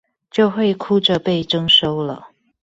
[0.31, 2.29] 就會哭著被徵收了